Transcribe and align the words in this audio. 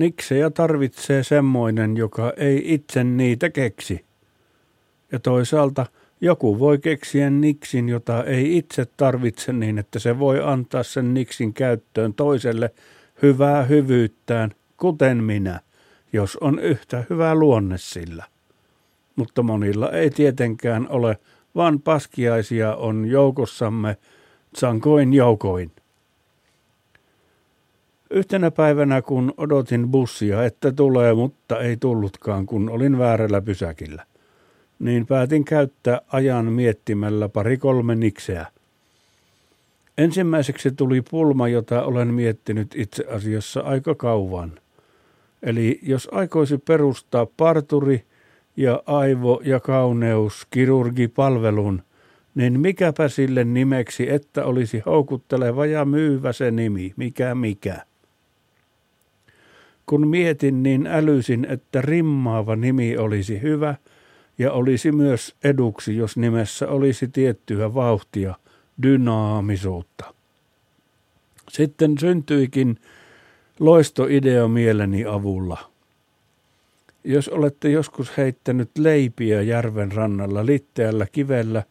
Niksejä 0.00 0.50
tarvitsee 0.50 1.22
semmoinen, 1.22 1.96
joka 1.96 2.32
ei 2.36 2.74
itse 2.74 3.04
niitä 3.04 3.50
keksi. 3.50 4.04
Ja 5.12 5.18
toisaalta 5.18 5.86
joku 6.20 6.58
voi 6.58 6.78
keksiä 6.78 7.30
niksin, 7.30 7.88
jota 7.88 8.24
ei 8.24 8.56
itse 8.56 8.86
tarvitse 8.96 9.52
niin, 9.52 9.78
että 9.78 9.98
se 9.98 10.18
voi 10.18 10.40
antaa 10.44 10.82
sen 10.82 11.14
niksin 11.14 11.54
käyttöön 11.54 12.14
toiselle 12.14 12.70
hyvää 13.22 13.62
hyvyyttään, 13.62 14.50
kuten 14.76 15.24
minä, 15.24 15.60
jos 16.12 16.36
on 16.36 16.58
yhtä 16.58 17.04
hyvä 17.10 17.34
luonne 17.34 17.78
sillä. 17.78 18.24
Mutta 19.16 19.42
monilla 19.42 19.90
ei 19.90 20.10
tietenkään 20.10 20.88
ole, 20.88 21.18
vaan 21.54 21.80
paskiaisia 21.80 22.74
on 22.74 23.06
joukossamme 23.06 23.96
sankoin 24.54 25.14
joukoin. 25.14 25.72
Yhtenä 28.10 28.50
päivänä, 28.50 29.02
kun 29.02 29.34
odotin 29.36 29.88
bussia, 29.88 30.44
että 30.44 30.72
tulee, 30.72 31.14
mutta 31.14 31.60
ei 31.60 31.76
tullutkaan, 31.76 32.46
kun 32.46 32.70
olin 32.70 32.98
väärällä 32.98 33.40
pysäkillä, 33.40 34.06
niin 34.78 35.06
päätin 35.06 35.44
käyttää 35.44 36.00
ajan 36.08 36.52
miettimällä 36.52 37.28
pari 37.28 37.56
kolme 37.56 37.94
nikseä. 37.94 38.46
Ensimmäiseksi 39.98 40.70
tuli 40.70 41.02
pulma, 41.10 41.48
jota 41.48 41.82
olen 41.82 42.14
miettinyt 42.14 42.74
itse 42.76 43.04
asiassa 43.08 43.60
aika 43.60 43.94
kauan. 43.94 44.52
Eli 45.42 45.78
jos 45.82 46.08
aikoisi 46.12 46.58
perustaa 46.58 47.26
parturi 47.36 48.04
ja 48.56 48.82
aivo- 48.86 49.40
ja 49.44 49.60
kauneus 49.60 50.46
kirurgipalvelun, 50.50 51.82
niin 52.34 52.60
mikäpä 52.60 53.08
sille 53.08 53.44
nimeksi, 53.44 54.10
että 54.10 54.44
olisi 54.44 54.82
houkutteleva 54.86 55.66
ja 55.66 55.84
myyvä 55.84 56.32
se 56.32 56.50
nimi, 56.50 56.92
mikä 56.96 57.34
mikä. 57.34 57.89
Kun 59.90 60.08
mietin, 60.08 60.62
niin 60.62 60.86
älysin, 60.86 61.46
että 61.50 61.80
rimmaava 61.82 62.56
nimi 62.56 62.96
olisi 62.96 63.42
hyvä 63.42 63.74
ja 64.38 64.52
olisi 64.52 64.92
myös 64.92 65.34
eduksi, 65.44 65.96
jos 65.96 66.16
nimessä 66.16 66.68
olisi 66.68 67.08
tiettyä 67.08 67.74
vauhtia, 67.74 68.34
dynaamisuutta. 68.82 70.14
Sitten 71.48 71.98
syntyikin 71.98 72.78
loistoidea 73.60 74.48
mieleni 74.48 75.04
avulla. 75.04 75.58
Jos 77.04 77.28
olette 77.28 77.70
joskus 77.70 78.16
heittänyt 78.16 78.70
leipiä 78.78 79.42
järven 79.42 79.92
rannalla 79.92 80.46
litteällä 80.46 81.06
kivellä, 81.12 81.62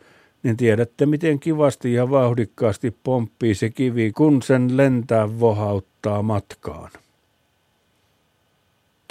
niin 0.43 0.57
tiedätte, 0.57 1.05
miten 1.05 1.39
kivasti 1.39 1.93
ja 1.93 2.09
vauhdikkaasti 2.09 2.95
pomppii 3.03 3.55
se 3.55 3.69
kivi, 3.69 4.11
kun 4.11 4.41
sen 4.41 4.77
lentää 4.77 5.39
vohauttaa 5.39 6.21
matkaan. 6.21 6.91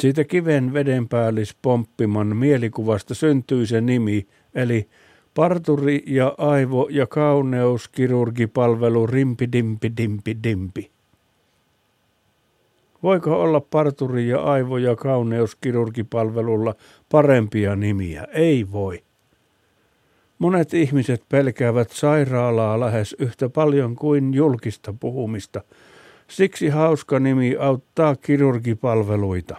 Siitä 0.01 0.25
kiven 0.25 0.73
vedenpäällis 0.73 1.57
pomppiman 1.63 2.37
mielikuvasta 2.37 3.15
syntyi 3.15 3.67
se 3.67 3.81
nimi, 3.81 4.27
eli 4.55 4.89
parturi 5.35 6.03
ja 6.07 6.35
aivo- 6.39 6.89
ja 6.91 7.07
kauneuskirurgipalvelu 7.07 9.07
rimpi 9.07 9.53
dimpi 9.53 9.93
dimpi 9.97 10.37
dimpi. 10.43 10.91
Voiko 13.03 13.43
olla 13.43 13.61
parturi 13.61 14.29
ja 14.29 14.39
aivo- 14.39 14.79
ja 14.79 14.97
kauneuskirurgipalvelulla 14.97 16.75
parempia 17.09 17.77
nimiä? 17.77 18.27
Ei 18.33 18.67
voi. 18.73 19.03
Monet 20.39 20.75
ihmiset 20.75 21.23
pelkäävät 21.29 21.91
sairaalaa 21.91 22.81
lähes 22.81 23.17
yhtä 23.19 23.49
paljon 23.49 23.97
kuin 23.97 24.35
julkista 24.35 24.95
puhumista. 25.01 25.63
Siksi 26.29 26.69
hauska 26.69 27.19
nimi 27.19 27.57
auttaa 27.57 28.17
kirurgipalveluita 28.17 29.57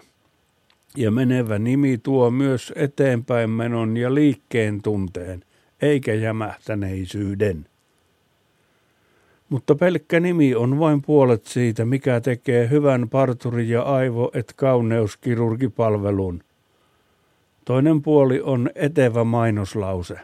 ja 0.98 1.12
menevä 1.12 1.60
nimi 1.60 1.98
tuo 1.98 2.32
myös 2.32 2.74
eteenpäin 2.76 3.50
menon 3.50 3.98
ja 3.98 4.16
liikkeen 4.16 4.82
tunteen, 4.82 5.44
eikä 5.82 6.14
jämähtäneisyyden. 6.14 7.66
Mutta 9.50 9.76
pelkkä 9.76 10.20
nimi 10.20 10.56
on 10.56 10.80
vain 10.80 11.02
puolet 11.02 11.46
siitä, 11.46 11.86
mikä 11.86 12.22
tekee 12.22 12.70
hyvän 12.70 13.10
parturi- 13.10 13.70
ja 13.70 13.82
aivo- 13.82 14.32
et 14.34 14.54
kauneuskirurgipalvelun. 14.56 16.44
Toinen 17.66 18.02
puoli 18.02 18.42
on 18.42 18.70
etevä 18.76 19.24
mainoslause. 19.24 20.20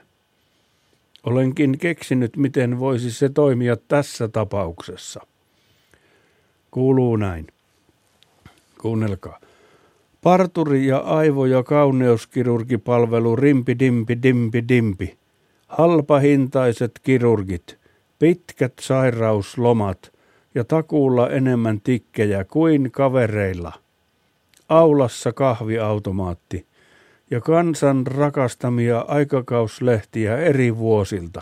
Olenkin 1.23 1.77
keksinyt, 1.77 2.37
miten 2.37 2.79
voisi 2.79 3.11
se 3.11 3.29
toimia 3.29 3.77
tässä 3.77 4.27
tapauksessa. 4.27 5.27
Kuuluu 6.71 7.15
näin. 7.15 7.47
Kuunnelkaa. 8.81 9.39
Parturi 10.25 10.87
ja 10.87 10.97
aivo- 10.97 11.45
ja 11.45 11.63
kauneuskirurgipalvelu 11.63 13.35
rimpi 13.35 13.79
dimpi 13.79 14.23
dimpi 14.23 14.67
dimpi. 14.67 15.17
Halpahintaiset 15.67 16.91
kirurgit, 17.03 17.77
pitkät 18.19 18.73
sairauslomat 18.81 20.11
ja 20.55 20.63
takuulla 20.63 21.29
enemmän 21.29 21.81
tikkejä 21.81 22.43
kuin 22.43 22.91
kavereilla. 22.91 23.71
Aulassa 24.69 25.31
kahviautomaatti 25.31 26.65
ja 27.31 27.41
kansan 27.41 28.07
rakastamia 28.07 29.05
aikakauslehtiä 29.07 30.37
eri 30.37 30.77
vuosilta. 30.77 31.41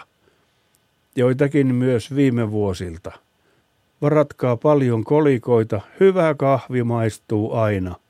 Joitakin 1.15 1.75
myös 1.75 2.15
viime 2.15 2.51
vuosilta. 2.51 3.11
Varatkaa 4.01 4.57
paljon 4.57 5.03
kolikoita, 5.03 5.81
hyvä 5.99 6.33
kahvi 6.33 6.83
maistuu 6.83 7.53
aina 7.53 8.02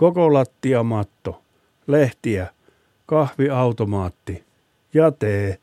koko 0.00 0.32
lattiamatto, 0.32 1.42
lehtiä, 1.86 2.46
kahviautomaatti 3.06 4.44
ja 4.94 5.10
tee. 5.10 5.58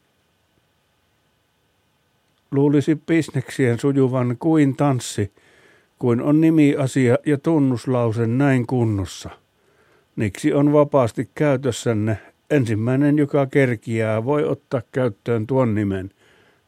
Luulisi 2.51 2.95
bisneksien 2.95 3.79
sujuvan 3.79 4.35
kuin 4.39 4.75
tanssi, 4.75 5.31
kuin 5.99 6.21
on 6.21 6.41
nimiasia 6.41 7.17
ja 7.25 7.37
tunnuslause 7.37 8.27
näin 8.27 8.67
kunnossa. 8.67 9.29
Niksi 10.15 10.53
on 10.53 10.73
vapaasti 10.73 11.29
käytössänne. 11.35 12.17
Ensimmäinen, 12.49 13.17
joka 13.17 13.45
kerkiää, 13.45 14.25
voi 14.25 14.43
ottaa 14.43 14.81
käyttöön 14.91 15.47
tuon 15.47 15.75
nimen. 15.75 16.11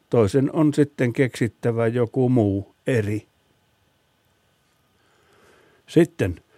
Toisen 0.10 0.50
on 0.54 0.74
sitten 0.74 1.14
keksittävä 1.14 1.88
joku 1.88 2.30
muu 2.30 2.76
eri. 2.88 3.28
Sitten– 5.88 6.42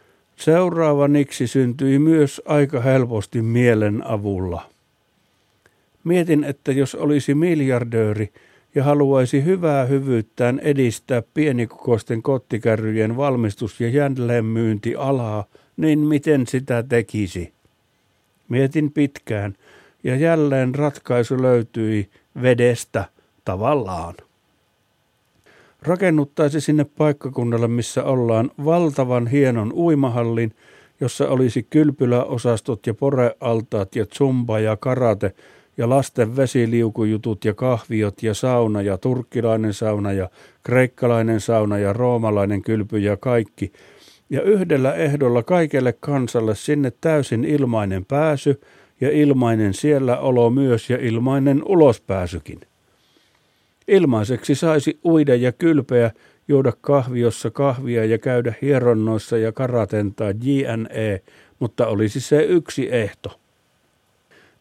Seuraava 0.41 1.07
niksi 1.07 1.47
syntyi 1.47 1.99
myös 1.99 2.41
aika 2.45 2.81
helposti 2.81 3.41
mielen 3.41 4.07
avulla. 4.07 4.69
Mietin, 6.03 6.43
että 6.43 6.71
jos 6.71 6.95
olisi 6.95 7.35
miljardööri 7.35 8.33
ja 8.75 8.83
haluaisi 8.83 9.43
hyvää 9.45 9.85
hyvyyttään 9.85 10.59
edistää 10.59 11.21
pienikokoisten 11.33 12.21
kottikärryjen 12.21 13.17
valmistus- 13.17 13.81
ja 13.81 13.89
jälleenmyyntialaa, 13.89 15.45
niin 15.77 15.99
miten 15.99 16.47
sitä 16.47 16.83
tekisi? 16.83 17.53
Mietin 18.49 18.91
pitkään 18.91 19.55
ja 20.03 20.15
jälleen 20.15 20.75
ratkaisu 20.75 21.41
löytyi 21.41 22.09
vedestä 22.41 23.05
tavallaan 23.45 24.15
rakennuttaisi 25.81 26.61
sinne 26.61 26.85
paikkakunnalle, 26.97 27.67
missä 27.67 28.03
ollaan 28.03 28.51
valtavan 28.65 29.27
hienon 29.27 29.73
uimahallin, 29.73 30.53
jossa 31.01 31.29
olisi 31.29 31.63
kylpyläosastot 31.63 32.87
ja 32.87 32.93
porealtaat 32.93 33.95
ja 33.95 34.05
zumba 34.05 34.59
ja 34.59 34.77
karate 34.77 35.33
ja 35.77 35.89
lasten 35.89 36.35
vesiliukujutut 36.35 37.45
ja 37.45 37.53
kahviot 37.53 38.23
ja 38.23 38.33
sauna 38.33 38.81
ja 38.81 38.97
turkkilainen 38.97 39.73
sauna 39.73 40.11
ja 40.11 40.29
kreikkalainen 40.63 41.39
sauna 41.39 41.77
ja 41.77 41.93
roomalainen 41.93 42.61
kylpy 42.61 42.99
ja 42.99 43.17
kaikki. 43.17 43.71
Ja 44.29 44.41
yhdellä 44.41 44.93
ehdolla 44.93 45.43
kaikelle 45.43 45.93
kansalle 45.99 46.55
sinne 46.55 46.91
täysin 47.01 47.45
ilmainen 47.45 48.05
pääsy 48.05 48.61
ja 49.01 49.11
ilmainen 49.11 49.73
siellä 49.73 50.17
olo 50.17 50.49
myös 50.49 50.89
ja 50.89 50.97
ilmainen 50.97 51.61
ulospääsykin. 51.65 52.59
Ilmaiseksi 53.87 54.55
saisi 54.55 54.99
uida 55.05 55.35
ja 55.35 55.51
kylpeä, 55.51 56.11
juoda 56.47 56.73
kahviossa 56.81 57.51
kahvia 57.51 58.05
ja 58.05 58.17
käydä 58.17 58.53
hieronnoissa 58.61 59.37
ja 59.37 59.51
karatentaa 59.51 60.31
JNE, 60.43 61.21
mutta 61.59 61.87
olisi 61.87 62.19
se 62.19 62.43
yksi 62.43 62.87
ehto. 62.91 63.39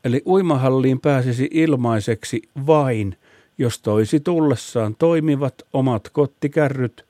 Eli 0.05 0.23
uimahalliin 0.27 1.01
pääsisi 1.01 1.49
ilmaiseksi 1.51 2.43
vain, 2.67 3.17
jos 3.59 3.81
toisi 3.81 4.21
tullessaan 4.21 4.95
toimivat 4.99 5.55
omat 5.73 6.09
kottikärryt, 6.09 7.05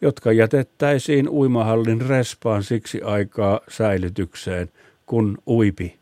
jotka 0.00 0.32
jätettäisiin 0.32 1.28
uimahallin 1.28 2.00
respaan 2.00 2.62
siksi 2.62 3.02
aikaa 3.02 3.60
säilytykseen, 3.68 4.68
kun 5.06 5.38
uipi. 5.46 5.98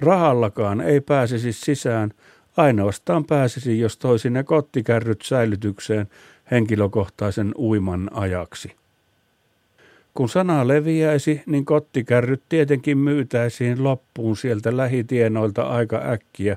Rahallakaan 0.00 0.80
ei 0.80 1.00
pääsisi 1.00 1.52
sisään, 1.52 2.12
Ainoastaan 2.56 3.24
pääsisi, 3.24 3.80
jos 3.80 3.96
toisi 3.96 4.30
ne 4.30 4.42
kottikärryt 4.42 5.22
säilytykseen 5.22 6.06
henkilökohtaisen 6.50 7.54
uiman 7.56 8.10
ajaksi. 8.12 8.72
Kun 10.14 10.28
sana 10.28 10.68
leviäisi, 10.68 11.42
niin 11.46 11.64
kottikärryt 11.64 12.42
tietenkin 12.48 12.98
myytäisiin 12.98 13.84
loppuun 13.84 14.36
sieltä 14.36 14.76
lähitienoilta 14.76 15.62
aika 15.62 16.02
äkkiä, 16.10 16.56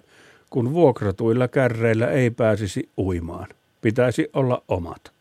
kun 0.49 0.73
vuokratuilla 0.73 1.47
kärreillä 1.47 2.07
ei 2.07 2.29
pääsisi 2.29 2.89
uimaan. 2.97 3.47
Pitäisi 3.81 4.29
olla 4.33 4.63
omat. 4.67 5.11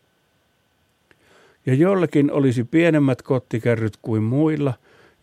Ja 1.65 1.73
jollekin 1.73 2.31
olisi 2.31 2.63
pienemmät 2.63 3.21
kottikärryt 3.21 3.97
kuin 4.01 4.23
muilla, 4.23 4.73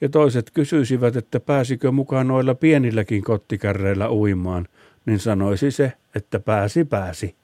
ja 0.00 0.08
toiset 0.08 0.50
kysyisivät, 0.50 1.16
että 1.16 1.40
pääsikö 1.40 1.92
mukaan 1.92 2.28
noilla 2.28 2.54
pienilläkin 2.54 3.22
kottikärreillä 3.22 4.10
uimaan, 4.10 4.68
niin 5.06 5.18
sanoisi 5.18 5.70
se, 5.70 5.92
että 6.14 6.40
pääsi 6.40 6.84
pääsi. 6.84 7.34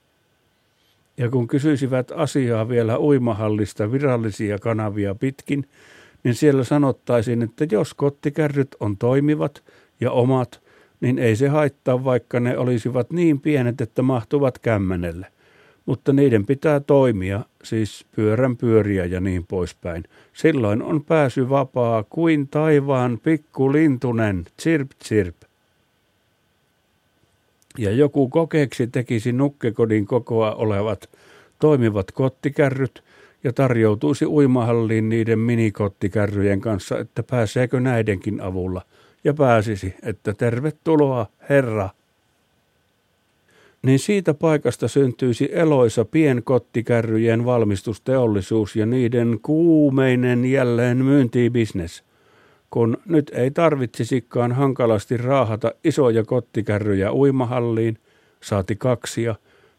Ja 1.16 1.30
kun 1.30 1.48
kysyisivät 1.48 2.12
asiaa 2.16 2.68
vielä 2.68 2.98
uimahallista 2.98 3.92
virallisia 3.92 4.58
kanavia 4.58 5.14
pitkin, 5.14 5.68
niin 6.24 6.34
siellä 6.34 6.64
sanottaisiin, 6.64 7.42
että 7.42 7.66
jos 7.70 7.94
kottikärryt 7.94 8.76
on 8.80 8.96
toimivat 8.96 9.62
ja 10.00 10.10
omat, 10.10 10.62
niin 11.00 11.18
ei 11.18 11.36
se 11.36 11.48
haittaa, 11.48 12.04
vaikka 12.04 12.40
ne 12.40 12.58
olisivat 12.58 13.10
niin 13.10 13.40
pienet, 13.40 13.80
että 13.80 14.02
mahtuvat 14.02 14.58
kämmenelle. 14.58 15.26
Mutta 15.86 16.12
niiden 16.12 16.46
pitää 16.46 16.80
toimia, 16.80 17.40
siis 17.64 18.06
pyörän 18.16 18.56
pyöriä 18.56 19.04
ja 19.04 19.20
niin 19.20 19.46
poispäin. 19.46 20.04
Silloin 20.32 20.82
on 20.82 21.04
pääsy 21.04 21.48
vapaa 21.48 22.04
kuin 22.10 22.48
taivaan 22.48 23.18
pikkulintunen, 23.22 24.44
tsirp 24.56 24.90
tsirp 24.98 25.36
ja 27.78 27.90
joku 27.90 28.28
kokeeksi 28.28 28.86
tekisi 28.86 29.32
nukkekodin 29.32 30.06
kokoa 30.06 30.54
olevat 30.54 31.08
toimivat 31.58 32.12
kottikärryt 32.12 33.04
ja 33.44 33.52
tarjoutuisi 33.52 34.26
uimahalliin 34.26 35.08
niiden 35.08 35.38
minikottikärryjen 35.38 36.60
kanssa, 36.60 36.98
että 36.98 37.22
pääseekö 37.22 37.80
näidenkin 37.80 38.40
avulla, 38.40 38.82
ja 39.24 39.34
pääsisi, 39.34 39.94
että 40.02 40.34
tervetuloa, 40.34 41.26
herra. 41.48 41.90
Niin 43.82 43.98
siitä 43.98 44.34
paikasta 44.34 44.88
syntyisi 44.88 45.48
eloisa 45.52 46.04
pienkottikärryjen 46.04 47.44
valmistusteollisuus 47.44 48.76
ja 48.76 48.86
niiden 48.86 49.38
kuumeinen 49.42 50.44
jälleen 50.44 51.04
myyntibisnes– 51.04 52.02
kun 52.72 52.98
nyt 53.06 53.30
ei 53.34 53.50
tarvitsisikaan 53.50 54.52
hankalasti 54.52 55.16
raahata 55.16 55.72
isoja 55.84 56.24
kottikärryjä 56.24 57.12
uimahalliin, 57.12 57.98
saati 58.40 58.76
kaksia, 58.76 59.34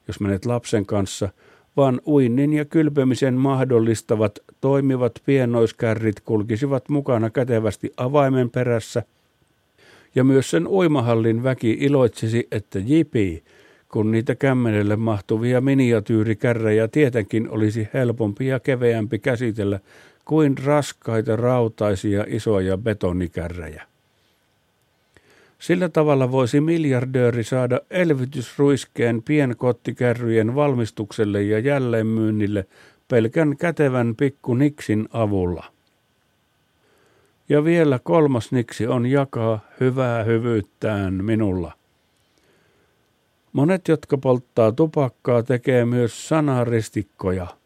jos 0.08 0.20
menet 0.20 0.46
lapsen 0.46 0.86
kanssa, 0.86 1.30
vaan 1.78 2.02
uinnin 2.08 2.54
ja 2.54 2.66
kylpemisen 2.66 3.34
mahdollistavat 3.34 4.40
toimivat 4.62 5.12
pienoiskärrit 5.26 6.20
kulkisivat 6.20 6.90
mukana 6.90 7.30
kätevästi 7.30 7.94
avaimen 7.98 8.50
perässä, 8.50 9.04
ja 10.16 10.24
myös 10.24 10.50
sen 10.50 10.68
uimahallin 10.68 11.44
väki 11.44 11.78
iloitsisi, 11.80 12.48
että 12.52 12.80
jipi, 12.80 13.44
kun 13.90 14.12
niitä 14.12 14.36
kämmenelle 14.36 14.96
mahtuvia 14.96 15.62
miniatyyrikärrejä 15.62 16.88
tietenkin 16.88 17.50
olisi 17.50 17.88
helpompi 17.94 18.48
ja 18.48 18.60
keveämpi 18.60 19.20
käsitellä 19.20 19.80
kuin 20.26 20.58
raskaita 20.58 21.36
rautaisia 21.36 22.26
isoja 22.28 22.78
betonikärrejä. 22.78 23.88
Sillä 25.60 25.90
tavalla 25.90 26.32
voisi 26.32 26.62
miljardööri 26.62 27.44
saada 27.44 27.80
elvytysruiskeen 27.90 29.24
pienkottikärryjen 29.24 30.56
valmistukselle 30.56 31.44
ja 31.44 31.60
jälleenmyynnille 31.60 32.66
pelkän 33.08 33.58
kätevän 33.58 34.16
pikku 34.16 34.56
niksin 34.56 35.10
avulla. 35.14 35.66
Ja 37.50 37.64
vielä 37.64 38.00
kolmas 38.04 38.52
niksi 38.52 38.88
on 38.88 39.06
jakaa 39.06 39.60
hyvää 39.80 40.24
hyvyyttään 40.24 41.14
minulla. 41.14 41.72
Monet, 43.54 43.88
jotka 43.88 44.18
polttaa 44.18 44.72
tupakkaa, 44.72 45.44
tekee 45.44 45.86
myös 45.86 46.28
sanaristikkoja– 46.28 47.48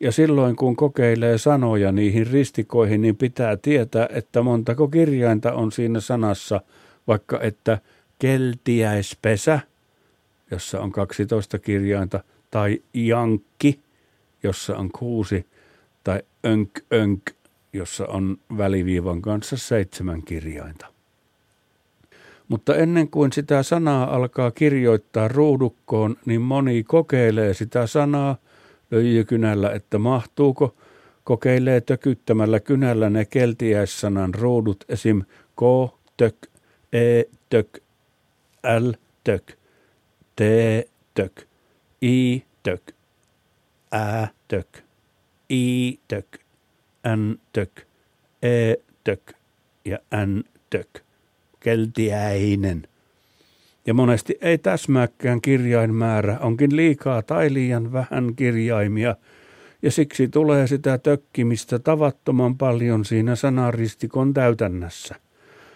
ja 0.00 0.12
silloin 0.12 0.56
kun 0.56 0.76
kokeilee 0.76 1.38
sanoja 1.38 1.92
niihin 1.92 2.26
ristikoihin, 2.26 3.00
niin 3.00 3.16
pitää 3.16 3.56
tietää, 3.56 4.08
että 4.10 4.42
montako 4.42 4.88
kirjainta 4.88 5.52
on 5.52 5.72
siinä 5.72 6.00
sanassa, 6.00 6.60
vaikka 7.06 7.40
että 7.40 7.78
keltiäispesä, 8.18 9.60
jossa 10.50 10.80
on 10.80 10.92
12 10.92 11.58
kirjainta, 11.58 12.24
tai 12.50 12.82
jankki, 12.94 13.80
jossa 14.42 14.76
on 14.76 14.90
kuusi, 14.98 15.46
tai 16.04 16.22
önk 16.46 16.70
önk, 16.92 17.30
jossa 17.72 18.06
on 18.06 18.38
väliviivan 18.58 19.22
kanssa 19.22 19.56
seitsemän 19.56 20.22
kirjainta. 20.22 20.86
Mutta 22.48 22.76
ennen 22.76 23.08
kuin 23.08 23.32
sitä 23.32 23.62
sanaa 23.62 24.16
alkaa 24.16 24.50
kirjoittaa 24.50 25.28
ruudukkoon, 25.28 26.16
niin 26.26 26.40
moni 26.40 26.84
kokeilee 26.84 27.54
sitä 27.54 27.86
sanaa– 27.86 28.36
öijykynällä, 28.92 29.70
että 29.70 29.98
mahtuuko, 29.98 30.76
kokeilee 31.24 31.80
tökyttämällä 31.80 32.60
kynällä 32.60 33.10
ne 33.10 33.24
keltiäissanan 33.24 34.34
ruudut 34.34 34.84
esim. 34.88 35.22
k, 35.56 35.60
tök, 36.16 36.36
e, 36.92 37.22
tök, 37.48 37.82
l, 38.78 38.90
tök, 39.24 39.52
t, 40.36 40.40
tök, 41.14 41.46
i, 42.02 42.42
tök, 42.62 42.82
ä, 43.94 44.28
tök, 44.48 44.82
i, 45.50 45.98
tök, 46.08 46.40
n, 47.16 47.34
tök, 47.52 47.86
e, 48.42 48.74
tök 49.04 49.34
ja 49.84 49.98
n, 50.26 50.44
tök. 50.70 50.88
Keltiäinen– 51.60 52.86
ja 53.88 53.94
monesti 53.94 54.38
ei 54.40 54.58
täsmääkään 54.58 55.40
kirjainmäärä, 55.40 56.38
onkin 56.40 56.76
liikaa 56.76 57.22
tai 57.22 57.52
liian 57.52 57.92
vähän 57.92 58.34
kirjaimia, 58.36 59.16
ja 59.82 59.90
siksi 59.90 60.28
tulee 60.28 60.66
sitä 60.66 60.98
tökkimistä 60.98 61.78
tavattoman 61.78 62.58
paljon 62.58 63.04
siinä 63.04 63.36
sanaristikon 63.36 64.34
täytännässä. 64.34 65.14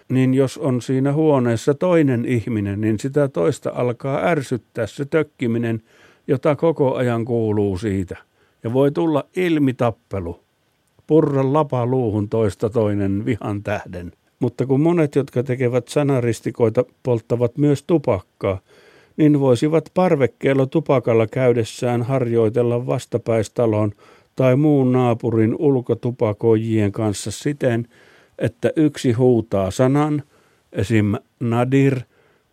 Niin 0.09 0.35
jos 0.35 0.59
on 0.59 0.82
siinä 0.82 1.12
huoneessa 1.12 1.75
toinen 1.75 2.25
ihminen, 2.25 2.81
niin 2.81 2.99
sitä 2.99 3.29
toista 3.29 3.70
alkaa 3.75 4.26
ärsyttää 4.26 4.87
se 4.87 5.05
tökkiminen, 5.05 5.82
jota 6.29 6.56
koko 6.56 6.94
ajan 6.94 7.25
kuuluu 7.25 7.79
siitä. 7.79 8.17
Ja 8.64 8.73
voi 8.73 8.91
tulla 8.91 9.25
ilmitappelu, 9.37 10.41
purra 11.06 11.53
lapa 11.53 11.87
luuhun 11.87 12.29
toista 12.29 12.70
toinen 12.70 13.25
vihan 13.25 13.62
tähden. 13.62 14.12
Mutta 14.42 14.66
kun 14.66 14.80
monet, 14.80 15.14
jotka 15.14 15.42
tekevät 15.42 15.88
sanaristikoita, 15.88 16.84
polttavat 17.02 17.58
myös 17.58 17.82
tupakkaa, 17.82 18.61
niin 19.16 19.40
voisivat 19.40 19.90
parvekkeella 19.94 20.66
tupakalla 20.66 21.26
käydessään 21.26 22.02
harjoitella 22.02 22.87
vastapäistalon 22.87 23.92
tai 24.37 24.56
muun 24.56 24.92
naapurin 24.92 25.56
ulkotupakoijien 25.58 26.92
kanssa 26.92 27.30
siten, 27.30 27.88
että 28.38 28.72
yksi 28.76 29.12
huutaa 29.12 29.70
sanan, 29.70 30.22
esim. 30.72 31.14
nadir 31.40 32.00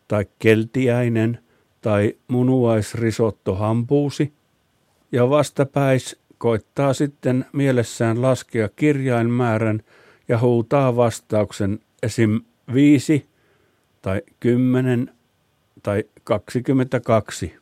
tai 0.07 0.25
keltiäinen 0.39 1.39
tai 1.81 2.13
munuaisrisotto 2.27 3.55
hampuusi, 3.55 4.33
ja 5.11 5.29
vastapäis 5.29 6.19
koittaa 6.37 6.93
sitten 6.93 7.45
mielessään 7.53 8.21
laskea 8.21 8.69
kirjainmäärän– 8.75 9.81
ja 10.29 10.39
huutaa 10.39 10.95
vastauksen 10.95 11.79
esim. 12.03 12.41
5 12.73 13.25
tai 14.01 14.21
10 14.39 15.11
tai 15.83 16.03
22. 16.23 17.53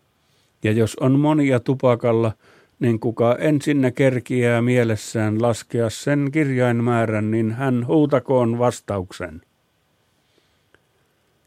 Ja 0.64 0.72
jos 0.72 0.96
on 0.96 1.20
monia 1.20 1.60
tupakalla, 1.60 2.32
niin 2.80 3.00
kuka 3.00 3.36
ensinnä 3.36 3.92
kerkiää 3.92 4.62
mielessään 4.62 5.42
laskea 5.42 5.90
sen 5.90 6.30
kirjainmäärän, 6.32 7.32
niin 7.32 7.52
hän 7.52 7.88
huutakoon 7.88 8.60
vastauksen. 8.60 9.42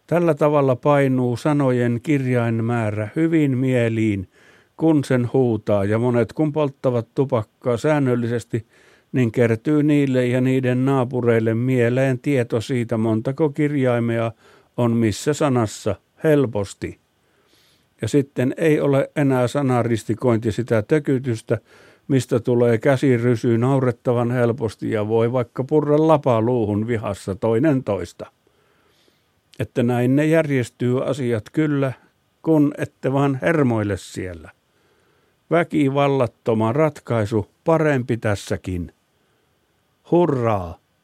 Tällä 0.06 0.34
tavalla 0.34 0.76
painuu 0.76 1.36
sanojen 1.36 2.00
kirjainmäärä 2.02 3.08
hyvin 3.16 3.58
mieliin, 3.58 4.28
kun 4.76 5.04
sen 5.04 5.30
huutaa, 5.32 5.84
ja 5.84 5.98
monet 5.98 6.32
kun 6.32 6.52
polttavat 6.52 7.08
tupakkaa 7.14 7.76
säännöllisesti– 7.76 8.66
niin 9.12 9.32
kertyy 9.32 9.82
niille 9.82 10.26
ja 10.26 10.40
niiden 10.40 10.84
naapureille 10.84 11.54
mieleen 11.54 12.18
tieto 12.18 12.60
siitä, 12.60 12.98
montako 12.98 13.50
kirjaimea 13.50 14.32
on 14.76 14.92
missä 14.92 15.32
sanassa 15.32 15.94
helposti. 16.24 16.98
Ja 18.02 18.08
sitten 18.08 18.54
ei 18.56 18.80
ole 18.80 19.10
enää 19.16 19.48
sanaristikointi 19.48 20.52
sitä 20.52 20.82
tökytystä, 20.82 21.58
mistä 22.08 22.40
tulee 22.40 22.78
käsirysy 22.78 23.58
naurettavan 23.58 24.30
helposti 24.30 24.90
ja 24.90 25.08
voi 25.08 25.32
vaikka 25.32 25.64
purra 25.64 26.08
lapa 26.08 26.40
luuhun 26.40 26.86
vihassa 26.86 27.34
toinen 27.34 27.84
toista. 27.84 28.26
Että 29.58 29.82
näin 29.82 30.16
ne 30.16 30.26
järjestyy 30.26 31.04
asiat 31.04 31.44
kyllä, 31.52 31.92
kun 32.42 32.74
ette 32.78 33.12
vaan 33.12 33.38
hermoille 33.42 33.96
siellä. 33.96 34.50
Väkivallattoma 35.50 36.72
ratkaisu 36.72 37.46
parempi 37.64 38.16
tässäkin. 38.16 38.92
Hurraa! 40.10 40.78